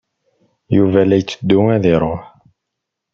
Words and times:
Yuba 0.75 1.01
la 1.07 1.15
yettedu 1.19 1.59
ad 1.75 1.83
iṛuḥ. 1.93 2.21